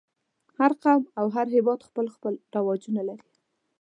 [0.57, 3.27] هر قوم او هر هېواد خپل خپل رواجونه لري.